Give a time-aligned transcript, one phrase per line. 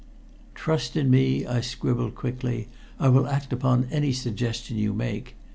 [0.55, 2.69] "Trust in me," I scribbled quickly.
[2.99, 5.35] "I will act upon any suggestion you make.